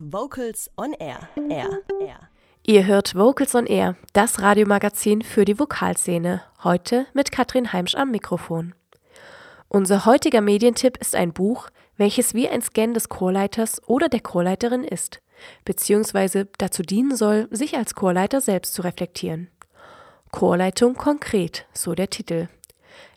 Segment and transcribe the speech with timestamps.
[0.00, 1.28] Vocals on Air.
[1.50, 1.80] Air.
[2.00, 2.28] Air.
[2.64, 6.40] Ihr hört Vocals on Air, das Radiomagazin für die Vokalszene.
[6.62, 8.76] Heute mit Katrin Heimsch am Mikrofon.
[9.66, 14.84] Unser heutiger Medientipp ist ein Buch, welches wie ein Scan des Chorleiters oder der Chorleiterin
[14.84, 15.20] ist,
[15.64, 19.48] beziehungsweise dazu dienen soll, sich als Chorleiter selbst zu reflektieren.
[20.30, 22.46] Chorleitung konkret, so der Titel.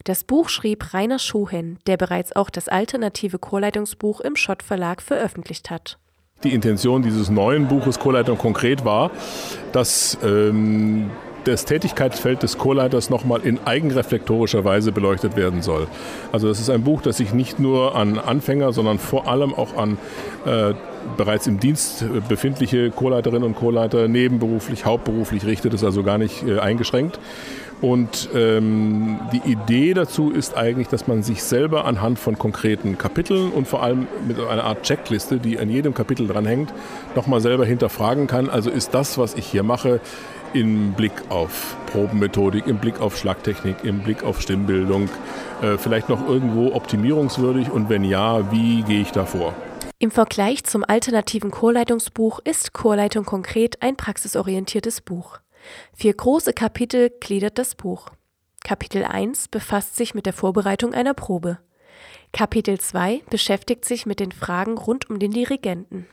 [0.05, 5.69] Das Buch schrieb Rainer Schuhen, der bereits auch das alternative Chorleitungsbuch im Schott Verlag veröffentlicht
[5.69, 5.99] hat.
[6.43, 9.11] Die Intention dieses neuen Buches Chorleitung konkret war,
[9.71, 11.11] dass ähm,
[11.43, 15.87] das Tätigkeitsfeld des Chorleiters nochmal in eigenreflektorischer Weise beleuchtet werden soll.
[16.31, 19.75] Also das ist ein Buch, das sich nicht nur an Anfänger, sondern vor allem auch
[19.75, 19.97] an
[20.45, 20.73] äh,
[21.17, 26.59] bereits im Dienst befindliche Chorleiterinnen und Chorleiter nebenberuflich, hauptberuflich richtet, ist also gar nicht äh,
[26.59, 27.19] eingeschränkt.
[27.81, 33.51] Und ähm, die Idee dazu ist eigentlich, dass man sich selber anhand von konkreten Kapiteln
[33.51, 36.71] und vor allem mit einer Art Checkliste, die an jedem Kapitel dranhängt,
[37.15, 38.49] nochmal selber hinterfragen kann.
[38.51, 39.99] Also ist das, was ich hier mache,
[40.53, 45.09] im Blick auf Probenmethodik, im Blick auf Schlagtechnik, im Blick auf Stimmbildung,
[45.63, 49.55] äh, vielleicht noch irgendwo optimierungswürdig und wenn ja, wie gehe ich da vor?
[50.01, 55.37] Im Vergleich zum alternativen Chorleitungsbuch ist Chorleitung konkret ein praxisorientiertes Buch.
[55.93, 58.09] Vier große Kapitel gliedert das Buch.
[58.63, 61.59] Kapitel 1 befasst sich mit der Vorbereitung einer Probe.
[62.33, 66.07] Kapitel 2 beschäftigt sich mit den Fragen rund um den Dirigenten.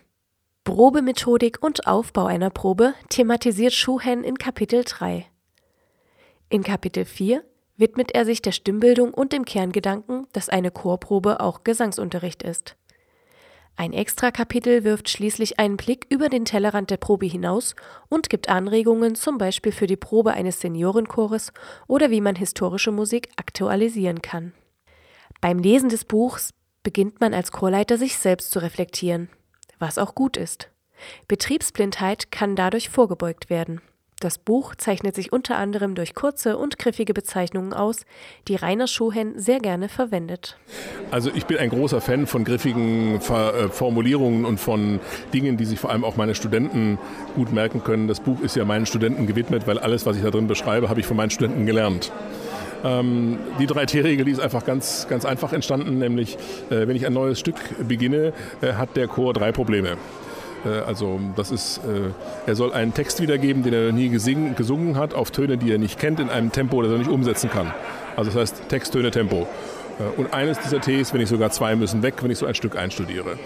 [0.64, 5.24] Probemethodik und Aufbau einer Probe thematisiert Schuhen in Kapitel 3.
[6.50, 7.42] In Kapitel 4
[7.78, 12.76] widmet er sich der Stimmbildung und dem Kerngedanken, dass eine Chorprobe auch Gesangsunterricht ist.
[13.80, 17.76] Ein Extrakapitel wirft schließlich einen Blick über den Tellerrand der Probe hinaus
[18.08, 21.52] und gibt Anregungen zum Beispiel für die Probe eines Seniorenchores
[21.86, 24.52] oder wie man historische Musik aktualisieren kann.
[25.40, 29.28] Beim Lesen des Buchs beginnt man als Chorleiter sich selbst zu reflektieren,
[29.78, 30.72] was auch gut ist.
[31.28, 33.80] Betriebsblindheit kann dadurch vorgebeugt werden.
[34.20, 38.00] Das Buch zeichnet sich unter anderem durch kurze und griffige Bezeichnungen aus,
[38.48, 40.58] die Rainer Schuhen sehr gerne verwendet.
[41.12, 44.98] Also ich bin ein großer Fan von griffigen äh, Formulierungen und von
[45.32, 46.98] Dingen, die sich vor allem auch meine Studenten
[47.36, 48.08] gut merken können.
[48.08, 50.98] Das Buch ist ja meinen Studenten gewidmet, weil alles, was ich da drin beschreibe, habe
[50.98, 52.10] ich von meinen Studenten gelernt.
[52.84, 56.36] Ähm, die 3T-Regel, die ist einfach ganz, ganz einfach entstanden, nämlich
[56.70, 57.56] äh, wenn ich ein neues Stück
[57.86, 59.96] beginne, äh, hat der Chor drei Probleme.
[60.64, 62.10] Äh, also das ist, äh,
[62.46, 65.78] er soll einen Text wiedergeben, den er nie gesingen, gesungen hat, auf Töne, die er
[65.78, 67.72] nicht kennt, in einem Tempo, das er nicht umsetzen kann.
[68.16, 69.46] Also das heißt Text, Töne, Tempo.
[69.98, 72.54] Äh, und eines dieser Ts, wenn nicht sogar zwei, müssen weg, wenn ich so ein
[72.54, 73.38] Stück einstudiere.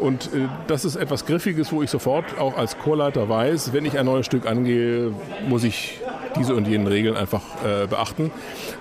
[0.00, 0.30] Und
[0.66, 4.26] das ist etwas Griffiges, wo ich sofort auch als Chorleiter weiß, wenn ich ein neues
[4.26, 5.12] Stück angehe,
[5.48, 6.00] muss ich
[6.36, 8.30] diese und jenen Regeln einfach äh, beachten,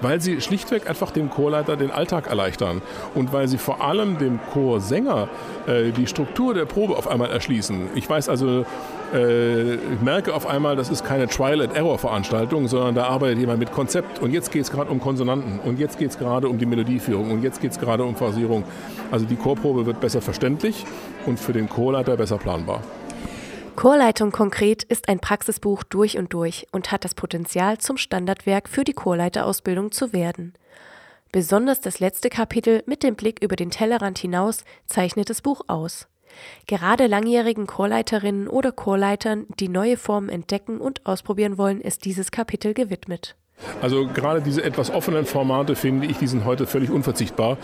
[0.01, 2.81] weil sie schlichtweg einfach dem Chorleiter den Alltag erleichtern
[3.13, 5.27] und weil sie vor allem dem Chorsänger
[5.67, 7.89] äh, die Struktur der Probe auf einmal erschließen.
[7.95, 8.65] Ich weiß also,
[9.13, 14.19] äh, ich merke auf einmal, das ist keine Trial-and-Error-Veranstaltung, sondern da arbeitet jemand mit Konzept
[14.19, 17.31] und jetzt geht es gerade um Konsonanten und jetzt geht es gerade um die Melodieführung
[17.31, 18.63] und jetzt geht es gerade um Phrasierung.
[19.11, 20.85] Also die Chorprobe wird besser verständlich
[21.25, 22.81] und für den Chorleiter besser planbar.
[23.75, 28.83] Chorleitung konkret ist ein Praxisbuch durch und durch und hat das Potenzial, zum Standardwerk für
[28.83, 30.53] die Chorleiterausbildung zu werden.
[31.31, 36.07] Besonders das letzte Kapitel mit dem Blick über den Tellerrand hinaus zeichnet das Buch aus.
[36.67, 42.73] Gerade langjährigen Chorleiterinnen oder Chorleitern, die neue Formen entdecken und ausprobieren wollen, ist dieses Kapitel
[42.73, 43.35] gewidmet.
[43.81, 47.57] Also gerade diese etwas offenen Formate finde ich, die sind heute völlig unverzichtbar,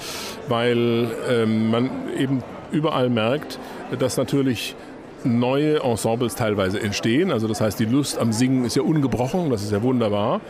[0.47, 3.59] weil ähm, man eben überall merkt,
[3.97, 4.75] dass natürlich
[5.23, 7.31] neue Ensembles teilweise entstehen.
[7.31, 10.41] Also das heißt, die Lust am Singen ist ja ungebrochen, das ist ja wunderbar.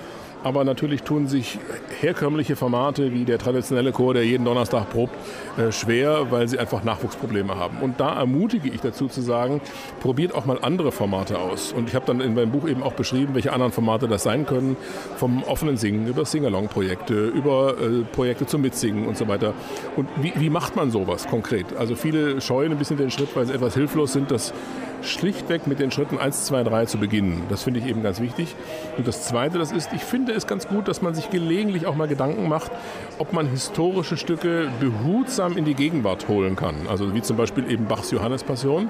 [0.44, 1.59] Aber natürlich tun sich
[2.00, 5.13] herkömmliche Formate wie der traditionelle Chor, der jeden Donnerstag probt,
[5.57, 7.79] äh, schwer, weil sie einfach Nachwuchsprobleme haben.
[7.81, 9.61] Und da ermutige ich dazu zu sagen,
[10.00, 11.73] probiert auch mal andere Formate aus.
[11.73, 14.45] Und ich habe dann in meinem Buch eben auch beschrieben, welche anderen Formate das sein
[14.45, 14.77] können.
[15.17, 19.53] Vom offenen Singen über Singalong-Projekte, über äh, Projekte zum Mitsingen und so weiter.
[19.97, 21.66] Und wie, wie macht man sowas konkret?
[21.77, 24.53] Also viele scheuen ein bisschen den Schritt, weil sie etwas hilflos sind, das
[25.01, 27.44] schlichtweg mit den Schritten 1, 2, 3 zu beginnen.
[27.50, 28.56] Das finde ich eben ganz wichtig.
[28.97, 31.95] Und das Zweite, das ist, ich finde es ganz gut, dass man sich gelegentlich auch
[31.95, 32.71] mal Gedanken macht,
[33.18, 36.75] ob man historische Stücke behutsam in die Gegenwart holen kann.
[36.89, 38.89] Also wie zum Beispiel eben Bachs Johannespassion.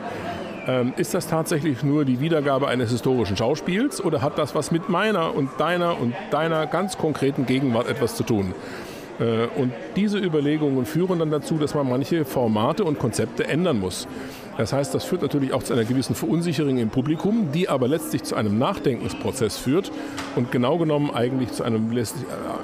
[0.67, 4.89] Ähm, ist das tatsächlich nur die Wiedergabe eines historischen Schauspiels oder hat das was mit
[4.89, 8.53] meiner und deiner und deiner ganz konkreten Gegenwart etwas zu tun?
[9.19, 14.07] Äh, und diese Überlegungen führen dann dazu, dass man manche Formate und Konzepte ändern muss.
[14.59, 18.23] Das heißt, das führt natürlich auch zu einer gewissen Verunsicherung im Publikum, die aber letztlich
[18.23, 19.89] zu einem Nachdenkensprozess führt
[20.35, 22.03] und genau genommen eigentlich zu einem äh,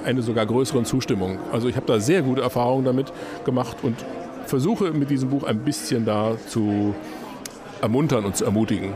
[0.03, 1.39] eine sogar größeren Zustimmung.
[1.53, 3.13] Also ich habe da sehr gute Erfahrungen damit
[3.45, 3.95] gemacht und
[4.45, 6.93] versuche mit diesem Buch ein bisschen da zu
[7.79, 8.91] ermuntern und zu ermutigen.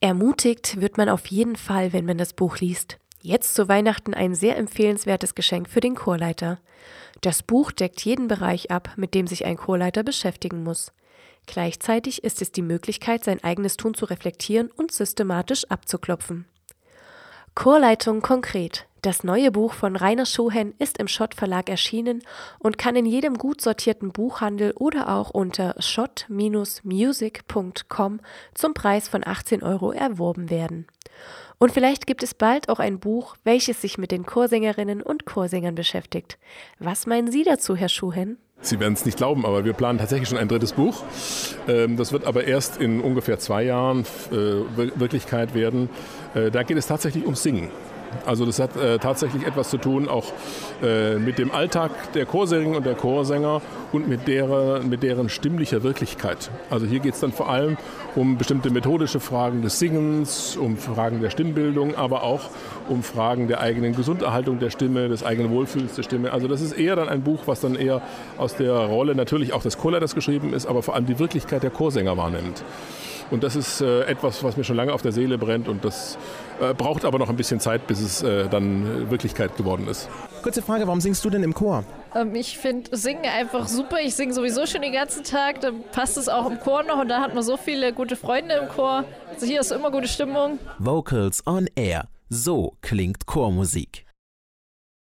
[0.00, 2.98] Ermutigt wird man auf jeden Fall, wenn man das Buch liest.
[3.24, 6.58] Jetzt zu Weihnachten ein sehr empfehlenswertes Geschenk für den Chorleiter.
[7.20, 10.90] Das Buch deckt jeden Bereich ab, mit dem sich ein Chorleiter beschäftigen muss.
[11.46, 16.46] Gleichzeitig ist es die Möglichkeit, sein eigenes Tun zu reflektieren und systematisch abzuklopfen.
[17.54, 18.88] Chorleitung konkret.
[19.02, 22.24] Das neue Buch von Rainer Schuhen ist im Schott Verlag erschienen
[22.58, 28.20] und kann in jedem gut sortierten Buchhandel oder auch unter schott-music.com
[28.54, 30.88] zum Preis von 18 Euro erworben werden.
[31.62, 35.76] Und vielleicht gibt es bald auch ein Buch, welches sich mit den Chorsängerinnen und Chorsängern
[35.76, 36.36] beschäftigt.
[36.80, 38.36] Was meinen Sie dazu, Herr Schuhen?
[38.62, 41.04] Sie werden es nicht glauben, aber wir planen tatsächlich schon ein drittes Buch.
[41.68, 44.00] Ähm, das wird aber erst in ungefähr zwei Jahren
[44.32, 44.34] äh,
[44.98, 45.88] Wirklichkeit werden.
[46.34, 47.70] Äh, da geht es tatsächlich ums Singen.
[48.26, 50.32] Also das hat äh, tatsächlich etwas zu tun auch
[50.82, 53.62] mit dem Alltag der Chorsänger und der Chorsänger
[53.92, 56.50] und mit, derer, mit deren stimmlicher Wirklichkeit.
[56.70, 57.76] Also hier geht es dann vor allem
[58.16, 62.50] um bestimmte methodische Fragen des Singens, um Fragen der Stimmbildung, aber auch
[62.88, 66.32] um Fragen der eigenen Gesunderhaltung der Stimme, des eigenen Wohlfühls der Stimme.
[66.32, 68.00] Also das ist eher dann ein Buch, was dann eher
[68.38, 71.70] aus der Rolle natürlich auch des Chorleiters geschrieben ist, aber vor allem die Wirklichkeit der
[71.70, 72.64] Chorsänger wahrnimmt.
[73.30, 76.18] Und das ist äh, etwas, was mir schon lange auf der Seele brennt und das
[76.60, 80.08] äh, braucht aber noch ein bisschen Zeit, bis es äh, dann Wirklichkeit geworden ist.
[80.42, 81.84] Kurze Frage, warum singst du denn im Chor?
[82.14, 83.98] Ähm, ich finde Singen einfach super.
[84.00, 85.60] Ich singe sowieso schon den ganzen Tag.
[85.60, 88.54] Dann passt es auch im Chor noch und da hat man so viele gute Freunde
[88.56, 89.04] im Chor.
[89.32, 90.58] Also hier ist immer gute Stimmung.
[90.78, 92.08] Vocals on Air.
[92.28, 94.04] So klingt Chormusik.